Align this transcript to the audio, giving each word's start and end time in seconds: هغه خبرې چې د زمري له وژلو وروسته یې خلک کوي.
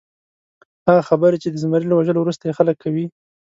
هغه 0.87 1.01
خبرې 1.09 1.37
چې 1.43 1.47
د 1.49 1.55
زمري 1.63 1.85
له 1.87 1.95
وژلو 1.97 2.19
وروسته 2.21 2.43
یې 2.45 2.57
خلک 2.59 2.75
کوي. 2.83 3.05